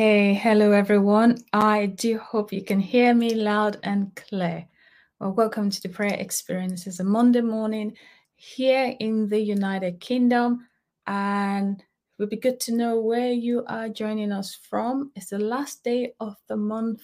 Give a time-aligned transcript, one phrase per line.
[0.00, 1.44] Okay, hello everyone.
[1.52, 4.66] I do hope you can hear me loud and clear.
[5.18, 6.86] Well, welcome to the prayer experience.
[6.86, 7.94] It's a Monday morning
[8.34, 10.66] here in the United Kingdom,
[11.06, 11.84] and it
[12.18, 15.12] would be good to know where you are joining us from.
[15.16, 17.02] It's the last day of the month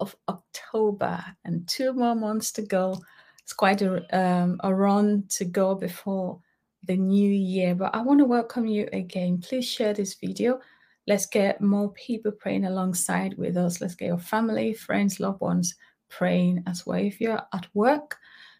[0.00, 3.02] of October, and two more months to go.
[3.42, 6.40] It's quite a, um, a run to go before
[6.84, 9.42] the new year, but I want to welcome you again.
[9.42, 10.58] Please share this video
[11.06, 13.80] Let's get more people praying alongside with us.
[13.80, 15.74] Let's get your family, friends, loved ones
[16.08, 16.98] praying as well.
[16.98, 18.18] If you're at work,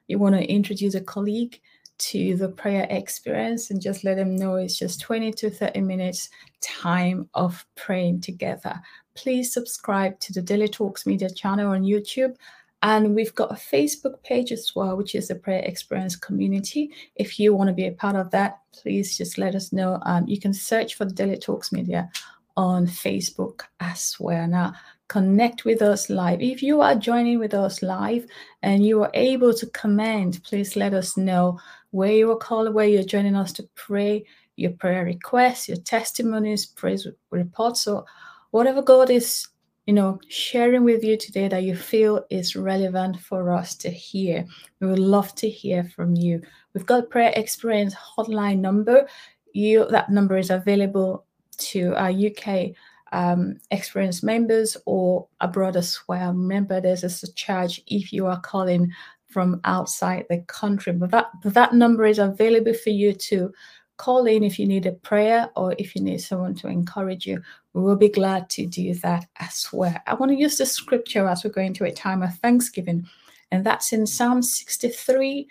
[0.09, 1.61] you want to introduce a colleague
[1.99, 6.31] to the prayer experience and just let them know it's just 20 to 30 minutes
[6.61, 8.81] time of praying together.
[9.15, 12.37] Please subscribe to the Daily Talks Media channel on YouTube
[12.83, 16.91] and we've got a Facebook page as well, which is the Prayer Experience Community.
[17.17, 19.99] If you want to be a part of that, please just let us know.
[20.07, 22.11] Um, you can search for the Daily Talks Media
[22.57, 24.47] on Facebook as well.
[24.47, 24.75] Now,
[25.09, 26.41] connect with us live.
[26.41, 28.25] If you are joining with us live
[28.63, 31.59] and you are able to comment, please let us know
[31.91, 34.25] where you are called, where you're joining us to pray,
[34.57, 38.05] your prayer requests, your testimonies, praise reports, or
[38.53, 39.47] whatever God is
[39.91, 44.47] you know, sharing with you today that you feel is relevant for us to hear.
[44.79, 46.43] We would love to hear from you.
[46.73, 49.09] We've got prayer experience hotline number.
[49.53, 51.25] You that number is available
[51.71, 52.69] to our UK
[53.11, 56.35] um, experience members or abroad as well.
[56.35, 58.93] Remember, there's a charge if you are calling
[59.27, 63.53] from outside the country, but that but that number is available for you to
[63.97, 67.43] call in if you need a prayer or if you need someone to encourage you.
[67.73, 69.97] We will be glad to do that as well.
[70.07, 73.07] I want to use the scripture as we're going to a time of thanksgiving,
[73.51, 75.47] and that's in Psalm 63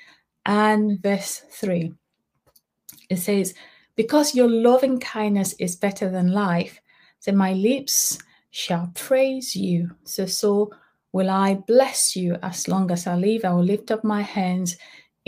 [0.46, 1.94] and verse 3.
[3.10, 3.54] It says,
[3.96, 6.80] Because your loving kindness is better than life,
[7.26, 8.20] then my lips
[8.52, 9.92] shall praise you.
[10.04, 10.72] So, so
[11.12, 13.46] will I bless you as long as I live.
[13.46, 14.78] I will lift up my hands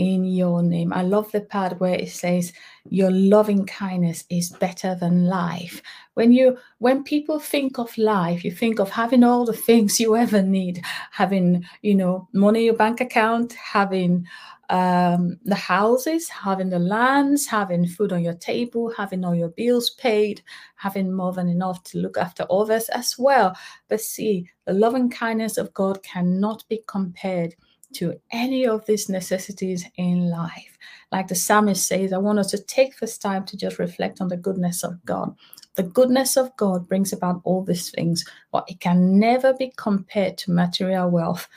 [0.02, 0.92] in your name.
[0.92, 2.54] I love the part where it says
[2.90, 5.80] your loving kindness is better than life.
[6.16, 10.16] When you when people think of life, you think of having all the things you
[10.16, 14.26] ever need, having, you know, money in your bank account, having
[14.72, 19.92] um, the houses, having the lands, having food on your table, having all your bills
[19.92, 20.42] paid,
[20.76, 23.56] having more than enough to look after others as well.
[23.88, 27.54] But see, the loving kindness of God cannot be compared
[27.94, 30.78] to any of these necessities in life.
[31.12, 34.30] Like the psalmist says, I want us to take this time to just reflect on
[34.30, 35.36] the goodness of God.
[35.76, 40.38] The goodness of God brings about all these things, but it can never be compared
[40.40, 41.48] to material wealth.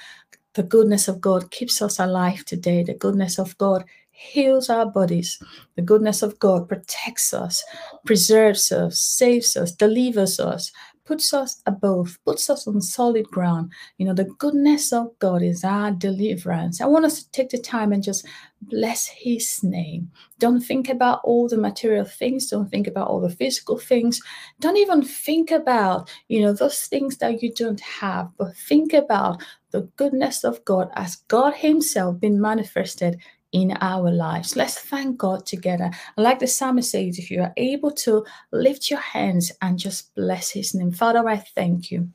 [0.55, 2.85] The goodness of God keeps us alive today.
[2.85, 5.39] The goodness of God heals our bodies.
[5.75, 7.65] The goodness of God protects us,
[8.07, 10.71] preserves us, saves us, delivers us,
[11.05, 13.71] puts us above, puts us on solid ground.
[13.99, 16.81] You know, the goodness of God is our deliverance.
[16.81, 18.27] I want us to take the time and just
[18.63, 20.11] bless His name.
[20.39, 22.49] Don't think about all the material things.
[22.49, 24.21] Don't think about all the physical things.
[24.61, 29.43] Don't even think about, you know, those things that you don't have, but think about
[29.71, 33.21] the goodness of God as God Himself been manifested
[33.55, 34.57] in our lives.
[34.57, 35.91] Let's thank God together.
[36.17, 40.51] like the psalmist says, if you are able to lift your hands and just bless
[40.51, 40.91] his name.
[40.91, 42.09] Father, I thank you.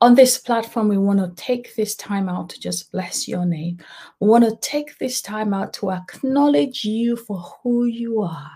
[0.00, 3.78] On this platform, we want to take this time out to just bless your name.
[4.20, 8.50] We want to take this time out to acknowledge you for who you are.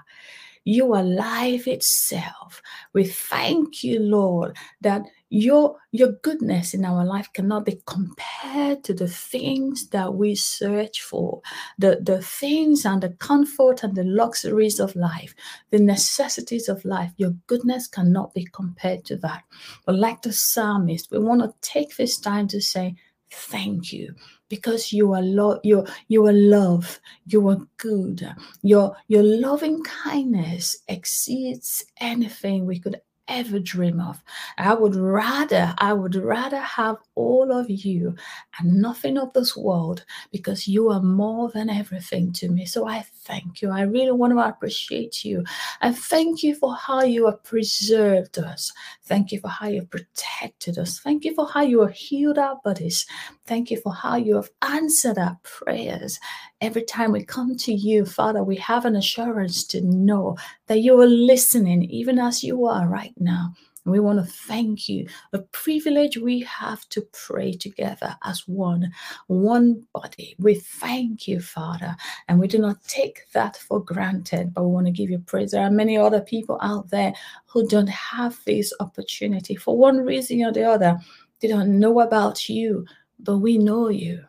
[0.65, 2.63] You are life itself.
[2.93, 8.95] We thank you, Lord, that your your goodness in our life cannot be compared to
[8.95, 11.41] the things that we search for
[11.79, 15.35] the the things and the comfort and the luxuries of life
[15.71, 17.13] the necessities of life.
[17.17, 19.43] Your goodness cannot be compared to that.
[19.87, 22.95] But like the psalmist we want to take this time to say
[23.31, 24.15] thank you
[24.53, 28.21] because you are lo- you you are love you are good.
[28.63, 34.23] Your your loving kindness exceeds anything we could ever dream of.
[34.59, 38.15] I would rather, I would rather have all of you
[38.59, 42.67] and nothing of this world because you are more than everything to me.
[42.67, 43.71] So I thank you.
[43.71, 45.45] I really want to appreciate you.
[45.81, 48.73] I thank you for how you have preserved us.
[49.05, 50.99] Thank you for how you have protected us.
[50.99, 53.07] Thank you for how you have healed our bodies.
[53.47, 56.19] Thank you for how you have answered our prayers.
[56.61, 60.37] Every time we come to you, Father, we have an assurance to know
[60.67, 63.55] that you are listening, even as you are right now.
[63.85, 65.09] We want to thank you.
[65.33, 68.93] The privilege we have to pray together as one,
[69.27, 70.37] one body.
[70.39, 71.97] We thank you, Father,
[72.29, 75.51] and we do not take that for granted, but we want to give you praise.
[75.51, 77.13] There are many other people out there
[77.47, 80.99] who don't have this opportunity for one reason or the other.
[81.41, 82.87] They don't know about you,
[83.19, 84.25] but we know you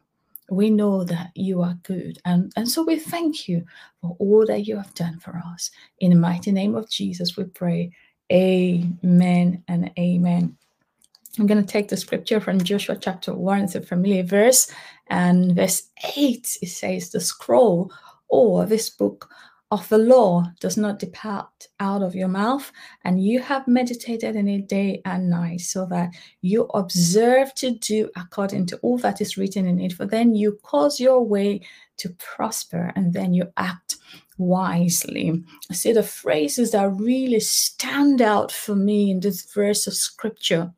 [0.49, 2.19] we know that you are good.
[2.25, 3.63] And, and so we thank you
[4.01, 5.71] for all that you have done for us.
[5.99, 7.91] In the mighty name of Jesus, we pray.
[8.33, 10.57] Amen and amen.
[11.37, 13.61] I'm going to take the scripture from Joshua chapter 1.
[13.61, 14.71] It's a familiar verse.
[15.07, 17.91] And verse 8, it says, The scroll
[18.29, 19.29] or this book
[19.69, 22.71] of the law does not depart out of your mouth,
[23.03, 26.09] and you have meditated in it day and night, so that
[26.41, 29.93] you observe to do according to all that is written in it.
[29.93, 31.61] For then you cause your way
[31.97, 33.97] to prosper, and then you act
[34.37, 35.43] wisely.
[35.69, 40.73] I see the phrases that really stand out for me in this verse of scripture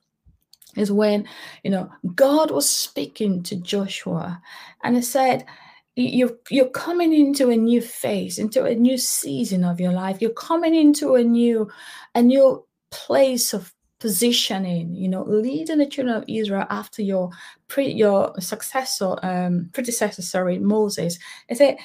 [0.75, 1.27] is when
[1.63, 4.41] you know God was speaking to Joshua
[4.83, 5.45] and he said
[5.95, 10.31] you're you're coming into a new phase into a new season of your life you're
[10.31, 11.69] coming into a new
[12.15, 17.29] a new place of positioning you know leading the children of israel after your
[17.69, 21.17] pre your successor um predecessor sorry moses
[21.49, 21.77] i say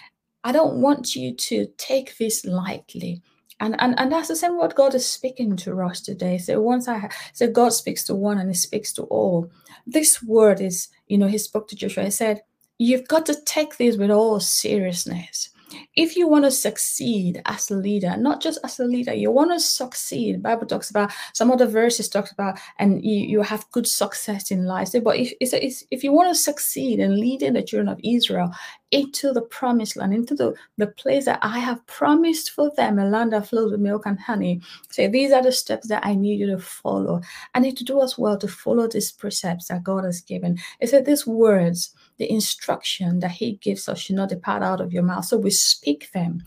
[0.45, 3.23] i don't want you to take this lightly
[3.61, 6.39] and, and and that's the same what God is speaking to us today.
[6.39, 9.51] So once I so God speaks to one and He speaks to all.
[9.87, 12.05] This word is, you know, He spoke to Joshua.
[12.05, 12.43] He said,
[12.79, 15.51] you've got to take this with all seriousness.
[15.97, 19.53] If you want to succeed as a leader, not just as a leader, you want
[19.53, 20.43] to succeed.
[20.43, 24.67] Bible talks about some other verses talks about, and you, you have good success in
[24.67, 24.91] life.
[25.03, 28.51] But if it's, if you want to succeed in leading the children of Israel
[28.91, 33.05] into the promised land, into the, the place that I have promised for them, a
[33.05, 34.61] land that flows with milk and honey.
[34.91, 37.21] Say, these are the steps that I need you to follow.
[37.55, 40.59] I need to do as well to follow these precepts that God has given.
[40.81, 44.93] It said these words the instruction that he gives us should not depart out of
[44.93, 45.25] your mouth.
[45.25, 46.43] So we speak them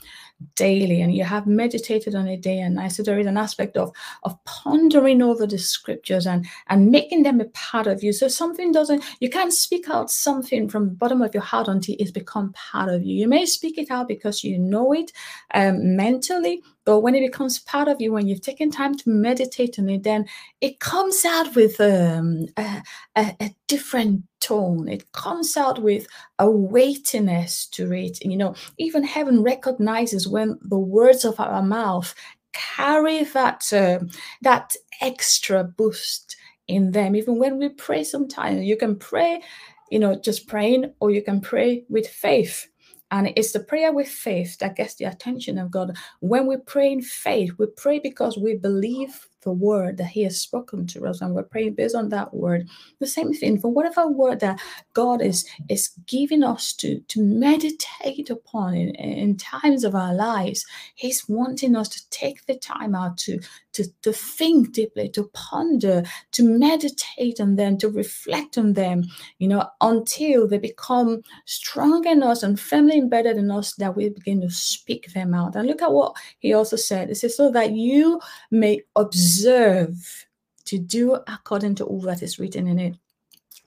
[0.56, 2.92] daily and you have meditated on it day and night.
[2.92, 3.92] So there is an aspect of,
[4.22, 8.14] of pondering over the scriptures and, and making them a part of you.
[8.14, 11.96] So something doesn't, you can't speak out something from the bottom of your heart until
[11.98, 13.16] it's become part of you.
[13.16, 15.12] You may speak it out because you know it
[15.56, 19.80] um, mentally, but when it becomes part of you, when you've taken time to meditate
[19.80, 20.26] on it, then
[20.60, 22.84] it comes out with um, a,
[23.16, 24.90] a, a, different tone.
[24.90, 26.08] It comes out with
[26.40, 28.24] a weightiness to it.
[28.24, 32.14] You know, even heaven recognizes when the words of our mouth
[32.52, 34.00] carry that uh,
[34.42, 36.36] that extra boost
[36.68, 37.16] in them.
[37.16, 39.42] Even when we pray, sometimes you can pray,
[39.90, 42.68] you know, just praying, or you can pray with faith
[43.14, 45.96] and it's the prayer with faith that gets the attention of God.
[46.20, 50.40] When we pray in faith, we pray because we believe the word that He has
[50.40, 52.68] spoken to us, and we're praying based on that word.
[53.00, 54.60] The same thing for whatever word that
[54.94, 60.66] God is is giving us to to meditate upon in, in times of our lives.
[60.96, 63.40] He's wanting us to take the time out to
[63.74, 69.04] to, to think deeply, to ponder, to meditate on them, to reflect on them,
[69.40, 74.10] you know, until they become strong in us and firmly embedded in us that we
[74.10, 75.56] begin to speak them out.
[75.56, 77.10] And look at what he also said.
[77.10, 78.22] It says, so that you
[78.52, 80.26] may observe
[80.66, 82.96] to do according to all that is written in it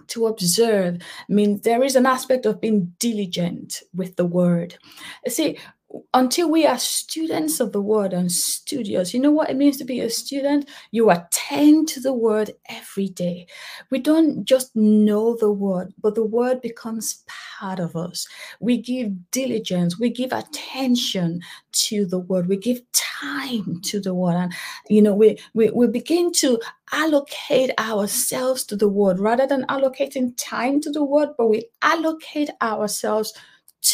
[0.08, 4.76] to observe I means there is an aspect of being diligent with the word.
[5.28, 5.58] See,
[6.14, 9.84] until we are students of the word and studios, you know what it means to
[9.84, 10.68] be a student?
[10.90, 13.46] You attend to the word every day.
[13.90, 18.26] We don't just know the word, but the word becomes part of us.
[18.60, 21.40] We give diligence, we give attention
[21.72, 24.36] to the word, we give time to the word.
[24.36, 24.52] And,
[24.88, 26.60] you know, we, we, we begin to
[26.92, 32.50] allocate ourselves to the word rather than allocating time to the word, but we allocate
[32.60, 33.32] ourselves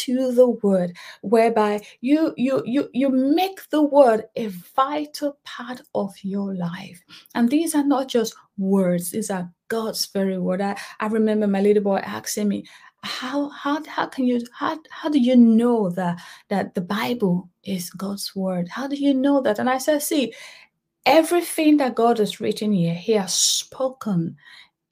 [0.05, 6.13] to the word whereby you you you you make the word a vital part of
[6.23, 7.03] your life.
[7.35, 10.61] And these are not just words these are god's very word.
[10.61, 12.65] I, I remember my little boy asking me
[13.03, 16.19] how how how can you how, how do you know that
[16.49, 18.69] that the bible is god's word?
[18.69, 19.59] How do you know that?
[19.59, 20.33] And i said see
[21.05, 24.37] everything that god has written here he has spoken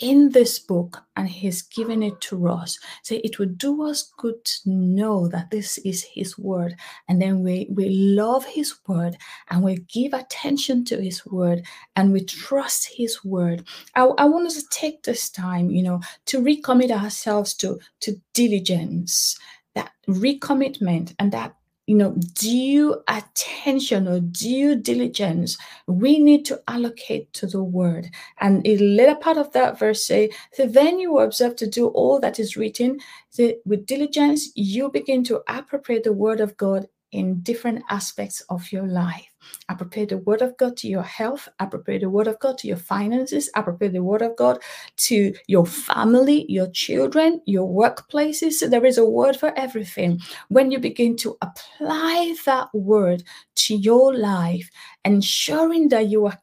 [0.02, 2.78] in this book and he's given it to us.
[3.04, 6.76] So it would do us good to know that this is his word.
[7.08, 9.18] And then we, we love his word
[9.50, 11.64] and we give attention to his word
[11.96, 13.68] and we trust his word.
[13.96, 18.20] I, I want us to take this time, you know, to recommit ourselves to, to
[18.34, 19.38] diligence,
[19.76, 21.56] that recommitment and that
[21.88, 25.58] you know, due attention or due diligence
[25.88, 28.10] we need to allocate to the word.
[28.40, 32.20] And a later part of that verse say, so then you observe to do all
[32.20, 33.00] that is written.
[33.30, 38.72] So with diligence, you begin to appropriate the word of God in different aspects of
[38.72, 39.31] your life.
[39.70, 41.48] I prepare the word of God to your health.
[41.60, 43.50] I prepare the word of God to your finances.
[43.56, 44.60] I prepare the word of God
[44.98, 48.54] to your family, your children, your workplaces.
[48.54, 50.20] So there is a word for everything.
[50.50, 53.24] When you begin to apply that word
[53.56, 54.70] to your life,
[55.06, 56.42] ensuring that you are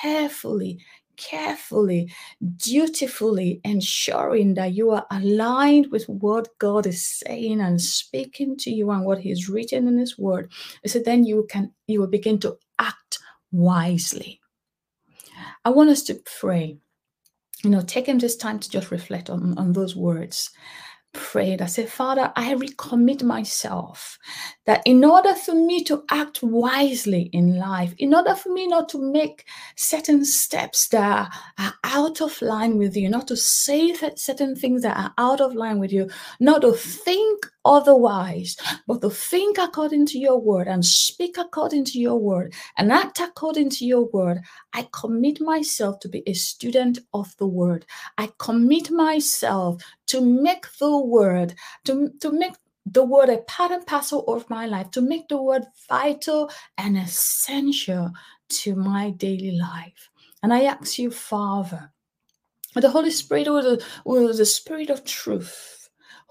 [0.00, 0.78] carefully
[1.16, 2.12] carefully,
[2.56, 8.90] dutifully ensuring that you are aligned with what God is saying and speaking to you
[8.90, 10.50] and what He's written in His Word.
[10.86, 13.18] So then you can you will begin to act
[13.52, 14.40] wisely.
[15.64, 16.78] I want us to pray.
[17.62, 20.50] You know, taking this time to just reflect on, on those words
[21.14, 21.62] prayed.
[21.62, 24.18] I said, Father, I recommit myself
[24.66, 28.88] that in order for me to act wisely in life, in order for me not
[28.90, 29.44] to make
[29.76, 34.96] certain steps that are out of line with you, not to say certain things that
[34.96, 36.08] are out of line with you,
[36.40, 38.56] not to think otherwise,
[38.86, 43.20] but to think according to your word and speak according to your word and act
[43.20, 44.40] according to your word,
[44.72, 47.86] I commit myself to be a student of the word.
[48.18, 51.54] I commit myself to make the word,
[51.84, 52.54] to, to make
[52.86, 56.96] the word a part and parcel of my life, to make the word vital and
[56.96, 58.10] essential
[58.48, 60.10] to my daily life.
[60.42, 61.90] And I ask you, Father,
[62.74, 65.73] the Holy Spirit or the, or the Spirit of truth,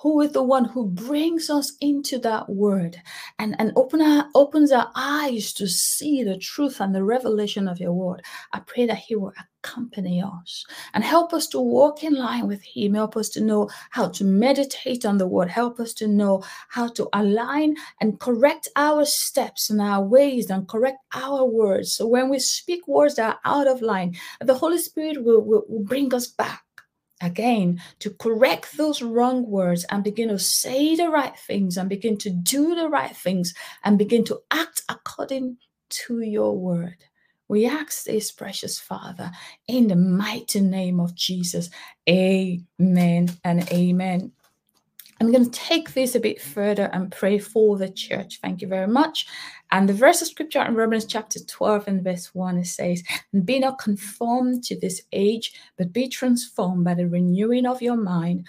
[0.04, 3.02] who is the one who brings us into that word
[3.40, 7.80] and, and open our, opens our eyes to see the truth and the revelation of
[7.80, 8.22] your word.
[8.52, 9.32] I pray that he will
[9.64, 12.96] accompany us and help us to walk in line with him.
[12.96, 15.48] Help us to know how to meditate on the word.
[15.48, 20.68] Help us to know how to align and correct our steps and our ways and
[20.68, 21.94] correct our words.
[21.94, 25.64] So when we speak words that are out of line, the Holy Spirit will, will,
[25.70, 26.66] will bring us back
[27.24, 32.18] again to correct those wrong words and begin to say the right things and begin
[32.18, 33.54] to do the right things
[33.84, 35.58] and begin to act according
[35.90, 36.98] to your word.
[37.48, 39.32] We ask this, precious Father,
[39.68, 41.70] in the mighty name of Jesus.
[42.10, 44.32] Amen and amen.
[45.24, 48.40] I'm going to take this a bit further and pray for the church.
[48.42, 49.26] Thank you very much.
[49.72, 53.02] And the verse of scripture in Romans chapter 12 and verse 1 it says,
[53.46, 58.46] be not conformed to this age, but be transformed by the renewing of your mind,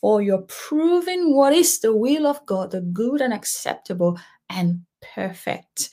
[0.00, 4.18] for you're proving what is the will of God, the good and acceptable
[4.50, 4.80] and
[5.14, 5.90] perfect,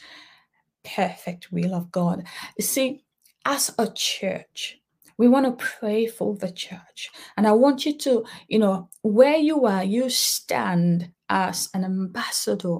[0.83, 2.23] perfect will of God.
[2.57, 3.03] You see,
[3.45, 4.79] as a church,
[5.17, 7.09] we want to pray for the church.
[7.37, 12.79] And I want you to, you know, where you are, you stand as an ambassador,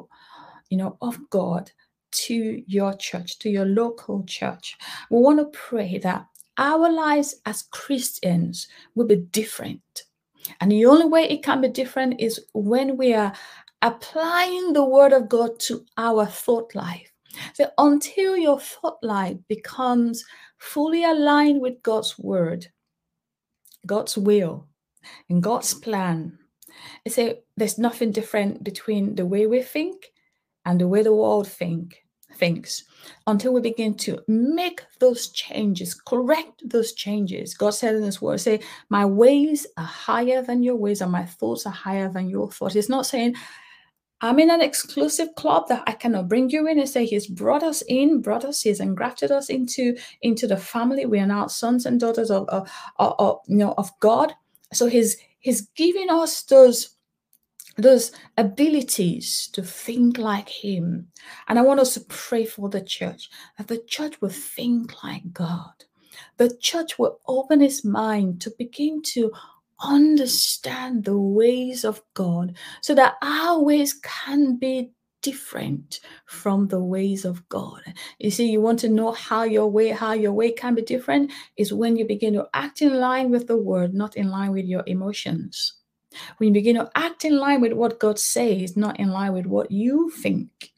[0.70, 1.72] you know, of God
[2.12, 4.78] to your church, to your local church.
[5.10, 6.26] We want to pray that
[6.58, 10.04] our lives as Christians will be different.
[10.62, 13.34] And the only way it can be different is when we are
[13.82, 17.13] applying the word of God to our thought life.
[17.54, 20.24] So until your thought life becomes
[20.58, 22.68] fully aligned with God's word,
[23.86, 24.68] God's will,
[25.30, 26.38] and God's plan.
[27.08, 30.12] Say there's nothing different between the way we think
[30.66, 32.04] and the way the world think
[32.36, 32.84] thinks
[33.28, 37.54] until we begin to make those changes, correct those changes.
[37.54, 38.60] God said in his word, say,
[38.90, 42.76] My ways are higher than your ways, and my thoughts are higher than your thoughts.
[42.76, 43.36] It's not saying
[44.24, 47.62] I'm in an exclusive club that I cannot bring you in and say he's brought
[47.62, 51.06] us in, brought us, he's engrafted us into, into the family.
[51.06, 54.34] We are now sons and daughters of, of, of, of you know of God.
[54.72, 56.96] So he's he's giving us those
[57.78, 61.10] those abilities to think like him.
[61.50, 65.34] And I want us to pray for the church that the church will think like
[65.34, 65.84] God.
[66.38, 69.34] The church will open its mind to begin to
[69.82, 77.26] understand the ways of God so that our ways can be different from the ways
[77.26, 77.82] of God.
[78.20, 81.32] You see, you want to know how your way, how your way can be different
[81.58, 84.66] is when you begin to act in line with the word, not in line with
[84.66, 85.74] your emotions.
[86.38, 89.48] When you begin to act in line with what God says, not in line with
[89.48, 90.73] what you think.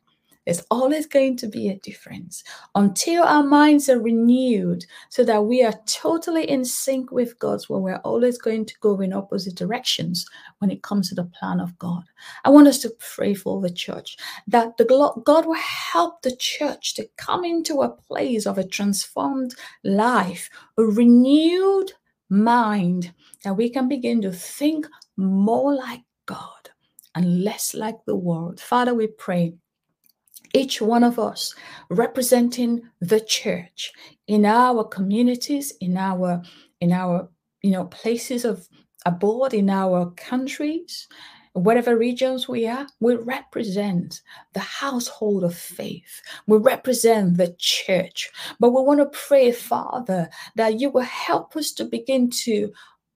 [0.46, 2.44] There's always going to be a difference
[2.76, 7.80] until our minds are renewed so that we are totally in sync with God's word.
[7.80, 10.26] We're always going to go in opposite directions
[10.60, 12.04] when it comes to the plan of God.
[12.44, 16.94] I want us to pray for the church that the God will help the church
[16.96, 21.92] to come into a place of a transformed life, a renewed
[22.30, 24.88] mind, that we can begin to think
[25.18, 26.70] more like God
[27.16, 28.60] and less like the world.
[28.60, 29.54] Father, we pray
[30.56, 31.54] each one of us
[31.90, 33.92] representing the church
[34.28, 36.42] in our communities in our
[36.80, 37.30] in our
[37.62, 38.68] you know places of
[39.06, 41.08] abroad in our countries
[41.56, 44.22] whatever regions we are, we represent
[44.54, 46.22] the household of faith.
[46.48, 48.30] We represent the church.
[48.60, 52.74] But we want to pray, Father, that you will help us to begin to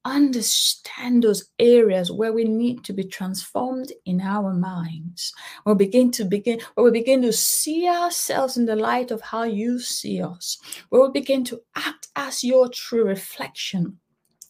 [0.10, 5.34] understand those areas where we need to be transformed in our minds.
[5.66, 9.44] We'll begin to begin, where we begin to see ourselves in the light of how
[9.44, 10.58] you see us,
[10.90, 14.00] where we begin to act as your true reflection.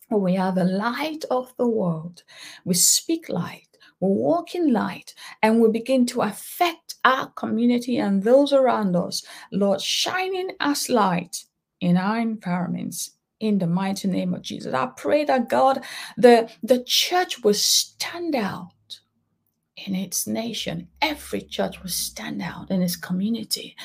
[0.09, 2.23] We are the light of the world.
[2.65, 3.69] We speak light
[4.01, 9.23] we walk in light and we begin to affect our community and those around us,
[9.51, 11.43] Lord, shining as light
[11.81, 14.73] in our environments in the mighty name of Jesus.
[14.73, 15.83] I pray that God,
[16.17, 18.71] the, the church will stand out
[19.85, 20.89] in its nation.
[21.01, 23.75] Every church will stand out in its community.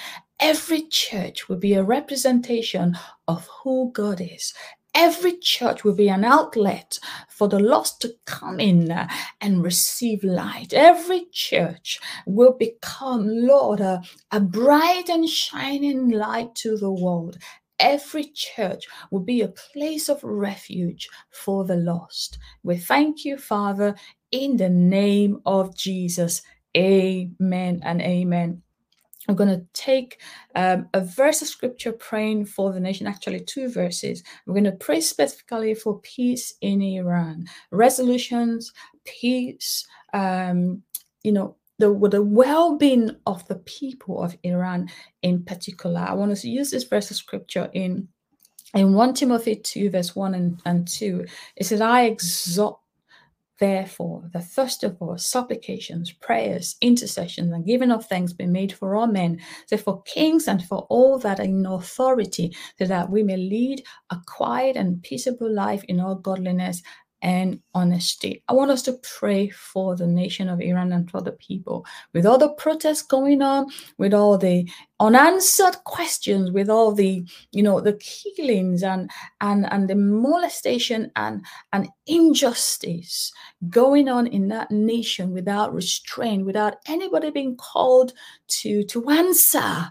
[0.41, 4.53] Every church will be a representation of who God is.
[4.95, 8.97] Every church will be an outlet for the lost to come in
[9.41, 10.73] and receive light.
[10.73, 17.39] Every church will become, Lord, a, a bright and shining light to the world.
[17.79, 22.39] Every church will be a place of refuge for the lost.
[22.63, 23.95] We thank you, Father,
[24.31, 26.43] in the name of Jesus.
[26.77, 28.63] Amen and amen.
[29.29, 30.21] I'm going to take
[30.55, 34.23] um, a verse of scripture praying for the nation, actually, two verses.
[34.47, 38.73] We're going to pray specifically for peace in Iran, resolutions,
[39.05, 40.83] peace, um,
[41.23, 44.89] you know, the, the well being of the people of Iran
[45.23, 46.01] in particular.
[46.01, 48.09] I want to use this verse of scripture in.
[48.75, 52.77] In 1 Timothy 2, verse 1 and, and 2, it says, I exhort
[53.61, 58.97] Therefore, the first of all, supplications, prayers, intercessions, and giving of thanks be made for
[58.97, 63.23] all men, so for kings and for all that are in authority, so that we
[63.23, 66.83] may lead a quiet and peaceable life in all godliness
[67.25, 68.45] and honesty.
[68.49, 71.87] I want us to pray for the nation of Iran and for the people.
[72.13, 77.63] With all the protests going on, with all the unanswered questions, with all the, you
[77.63, 79.11] know, the killings and
[79.41, 83.33] and and the molestation and and injustice
[83.71, 88.13] going on in that nation without restraint, without anybody being called
[88.49, 89.91] to to answer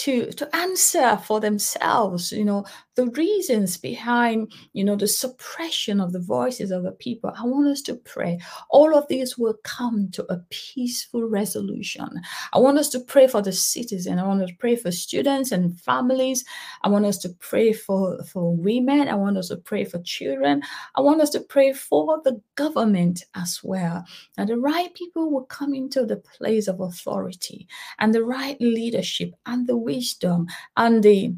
[0.00, 2.64] to to answer for themselves you know
[3.00, 7.32] the reasons behind you know the suppression of the voices of the people.
[7.36, 8.38] I want us to pray.
[8.68, 12.08] All of these will come to a peaceful resolution.
[12.52, 14.18] I want us to pray for the citizen.
[14.18, 16.44] I want us to pray for students and families.
[16.82, 19.08] I want us to pray for for women.
[19.08, 20.62] I want us to pray for children.
[20.94, 24.04] I want us to pray for the government as well
[24.36, 27.66] now the right people will come into the place of authority
[27.98, 31.34] and the right leadership and the wisdom and the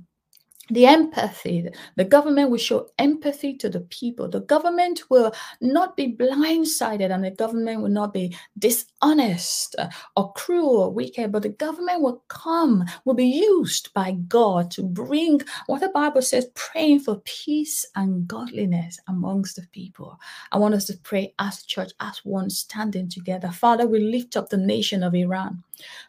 [0.70, 4.28] the empathy the government will show empathy to the people.
[4.28, 10.32] The government will not be blindsided and the government will not be dishonest uh, or
[10.34, 15.40] cruel or wicked but the government will come will be used by god to bring
[15.66, 20.18] what the bible says praying for peace and godliness amongst the people.
[20.52, 23.50] I want us to pray as a church as one standing together.
[23.50, 25.62] Father we lift up the nation of iran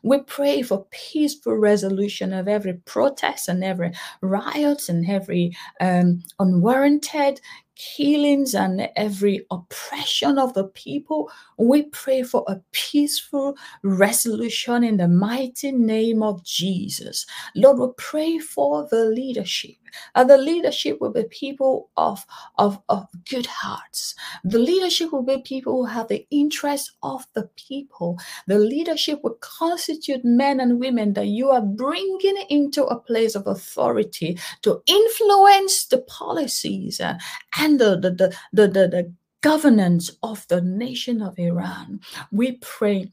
[0.04, 7.42] we pray for peaceful resolution of every protest and every riots and every um, unwarranted
[7.96, 11.32] killings and every oppression of the people.
[11.58, 17.26] We pray for a peaceful resolution in the mighty name of Jesus.
[17.56, 19.76] Lord, we pray for the leadership.
[20.16, 22.26] And the leadership will be people of,
[22.58, 24.16] of, of good hearts.
[24.44, 28.18] The leadership will be people who have the interest of the people.
[28.48, 33.48] The leadership will constitute men and women that you are bringing into a place of
[33.48, 37.18] authority to influence the policies uh,
[37.78, 42.00] the, the, the, the, the governance of the nation of Iran.
[42.32, 43.12] We pray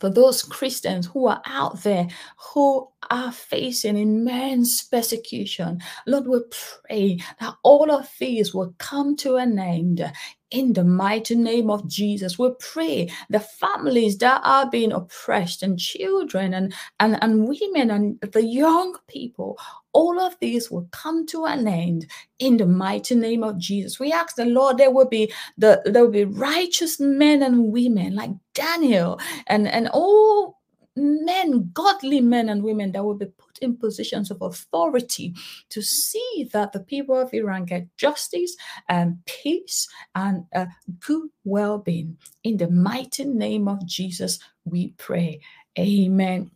[0.00, 5.80] for those Christians who are out there who are facing immense persecution.
[6.06, 10.12] Lord, we pray that all of these will come to an end
[10.50, 12.38] in the mighty name of Jesus.
[12.38, 18.20] We pray the families that are being oppressed and children and, and, and women and
[18.20, 19.58] the young people,
[19.92, 22.06] all of these will come to an end
[22.38, 23.98] in the mighty name of Jesus.
[23.98, 28.14] We ask the Lord there will be the there will be righteous men and women
[28.14, 30.58] like Daniel and, and all
[30.96, 35.34] men, godly men and women that will be put in positions of authority
[35.70, 38.56] to see that the people of Iran get justice
[38.88, 40.68] and peace and a
[41.00, 42.18] good well being.
[42.44, 45.40] In the mighty name of Jesus, we pray.
[45.78, 46.50] Amen.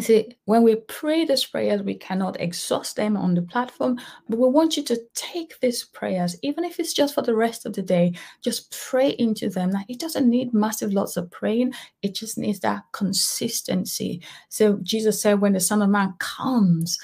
[0.00, 4.48] See, when we pray these prayers, we cannot exhaust them on the platform, but we
[4.48, 7.82] want you to take these prayers, even if it's just for the rest of the
[7.82, 9.70] day, just pray into them.
[9.70, 14.20] Now, it doesn't need massive lots of praying, it just needs that consistency.
[14.48, 16.98] So, Jesus said, when the Son of Man comes,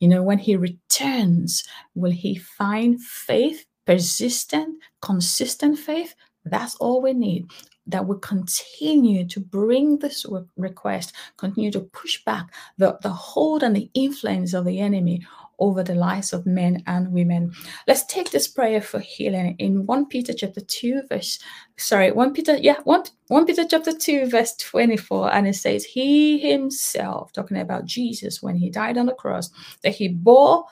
[0.00, 6.14] you know, when he returns, will he find faith, persistent, consistent faith?
[6.44, 7.46] That's all we need
[7.86, 10.24] that we continue to bring this
[10.56, 15.24] request, continue to push back the, the hold and the influence of the enemy
[15.58, 17.52] over the lives of men and women.
[17.86, 21.38] Let's take this prayer for healing in 1 Peter chapter 2, verse
[21.76, 26.38] sorry, 1 Peter, yeah, 1, 1 Peter chapter 2, verse 24, and it says, He
[26.38, 29.50] himself, talking about Jesus when he died on the cross,
[29.82, 30.64] that he bore,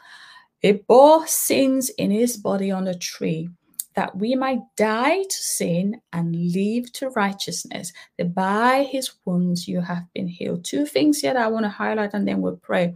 [0.60, 3.48] he bore sins in his body on the tree
[3.94, 7.92] that we might die to sin and live to righteousness.
[8.18, 10.64] That by his wounds you have been healed.
[10.64, 12.94] Two things here that I want to highlight, and then we'll pray.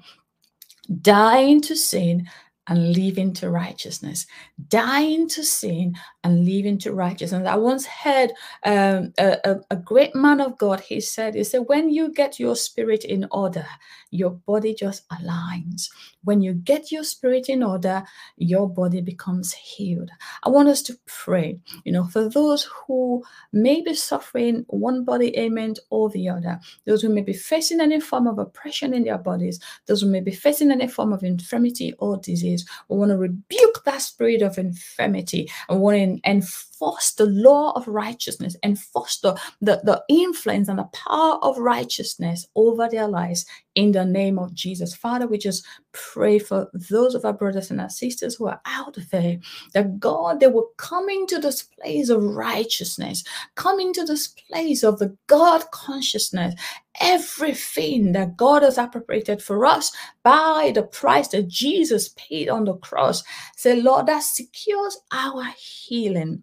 [1.03, 2.29] Dying to sin
[2.69, 4.27] and living to righteousness,
[4.69, 7.39] dying to sin and living to righteousness.
[7.39, 8.33] And I once heard
[8.65, 12.57] um, a, a, great man of God, he said, he said, when you get your
[12.57, 13.65] spirit in order,
[14.11, 15.89] your body just aligns.
[16.25, 18.03] When you get your spirit in order,
[18.37, 20.11] your body becomes healed.
[20.43, 25.33] I want us to pray, you know, for those who may be suffering one body
[25.39, 29.19] ailment or the other, those who may be facing any form of oppression in their
[29.19, 32.69] bodies, those who may be facing any form of infirmity or disease.
[32.89, 36.45] We want to rebuke that spirit of infirmity and want to and
[36.77, 42.47] enforce the law of righteousness, enforce the, the, the influence and the power of righteousness
[42.55, 44.95] over their lives in the name of Jesus.
[44.95, 48.97] Father, we just pray for those of our brothers and our sisters who are out
[49.11, 49.39] there
[49.73, 54.99] that God, they will come into this place of righteousness, come into this place of
[54.99, 56.55] the God consciousness.
[56.99, 62.75] Everything that God has appropriated for us by the price that Jesus paid on the
[62.79, 63.23] cross.
[63.55, 66.43] Say, Lord, that secures our healing.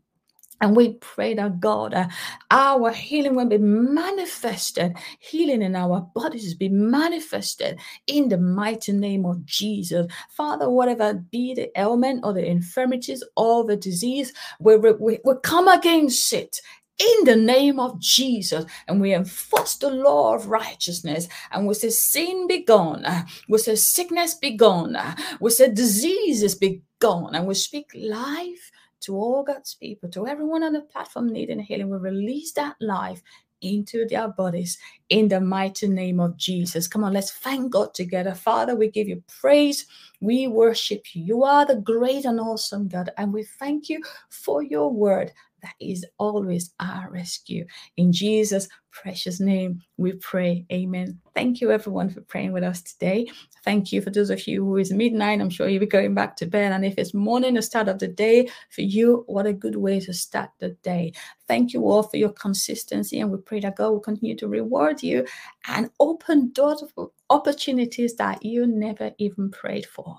[0.64, 2.08] And we pray that God, uh,
[2.50, 9.26] our healing will be manifested, healing in our bodies be manifested in the mighty name
[9.26, 10.08] of Jesus.
[10.30, 15.68] Father, whatever be the ailment or the infirmities or the disease, we, we, we come
[15.68, 16.62] against it
[16.98, 18.64] in the name of Jesus.
[18.88, 21.28] And we enforce the law of righteousness.
[21.52, 23.06] And we say, sin be gone.
[23.50, 24.96] We say, sickness be gone.
[25.42, 27.36] We say, diseases be gone.
[27.36, 28.72] And we speak life
[29.04, 33.22] to all God's people, to everyone on the platform needing healing, we release that life
[33.62, 34.78] into their bodies
[35.10, 36.88] in the mighty name of Jesus.
[36.88, 38.34] Come on, let's thank God together.
[38.34, 39.86] Father, we give you praise.
[40.22, 41.24] We worship you.
[41.24, 45.32] You are the great and awesome God, and we thank you for your word
[45.64, 47.66] that is always our rescue.
[47.98, 50.66] In Jesus' precious name, we pray.
[50.72, 51.20] Amen.
[51.34, 53.28] Thank you, everyone, for praying with us today.
[53.64, 55.42] Thank you for those of you who is midnight.
[55.42, 56.72] I'm sure you'll be going back to bed.
[56.72, 60.00] And if it's morning, the start of the day for you, what a good way
[60.02, 61.14] to start the day.
[61.48, 63.20] Thank you all for your consistency.
[63.20, 65.26] And we pray that God will continue to reward you
[65.68, 70.18] and open doors of opportunities that you never even prayed for.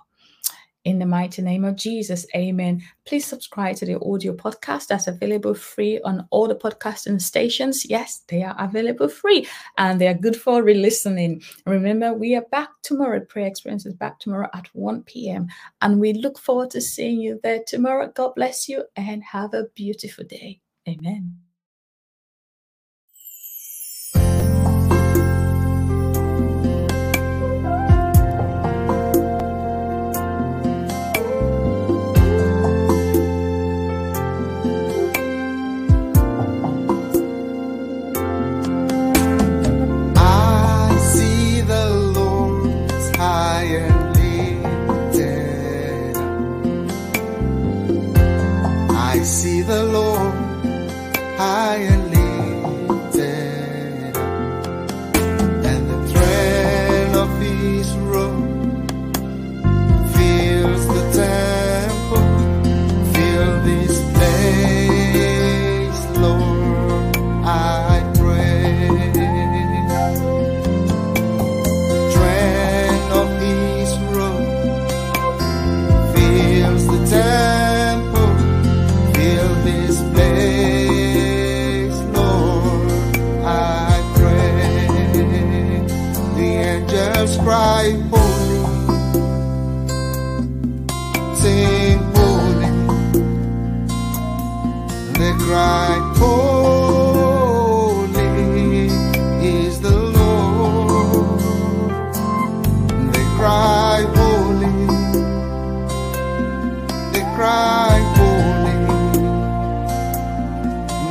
[0.84, 2.82] In the mighty name of Jesus, amen.
[3.06, 7.88] Please subscribe to the audio podcast that's available free on all the podcasting stations.
[7.88, 11.42] Yes, they are available free and they are good for re listening.
[11.64, 13.20] Remember, we are back tomorrow.
[13.20, 15.48] Prayer Experience is back tomorrow at 1 p.m.
[15.80, 18.12] And we look forward to seeing you there tomorrow.
[18.14, 20.60] God bless you and have a beautiful day.
[20.86, 21.43] Amen.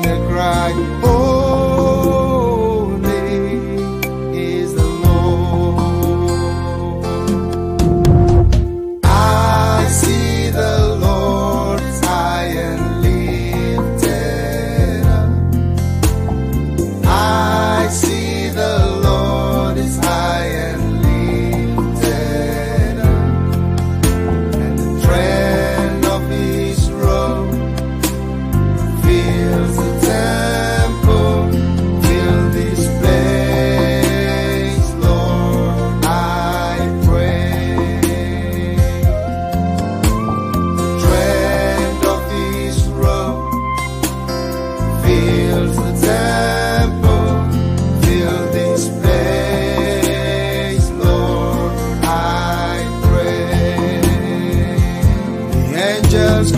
[0.04, 0.74] the cry.
[1.04, 1.33] Oh.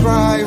[0.06, 0.45] cry